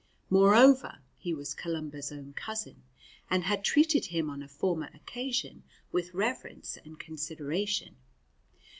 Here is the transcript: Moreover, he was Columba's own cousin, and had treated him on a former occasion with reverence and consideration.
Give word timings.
Moreover, 0.31 0.97
he 1.19 1.31
was 1.31 1.53
Columba's 1.53 2.11
own 2.11 2.33
cousin, 2.33 2.81
and 3.29 3.43
had 3.43 3.63
treated 3.63 4.05
him 4.07 4.31
on 4.31 4.41
a 4.41 4.47
former 4.47 4.89
occasion 4.95 5.61
with 5.91 6.15
reverence 6.15 6.75
and 6.83 6.99
consideration. 6.99 7.97